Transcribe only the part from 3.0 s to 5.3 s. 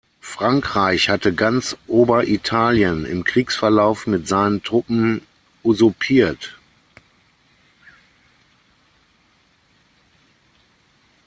im Kriegsverlauf mit seinen Truppen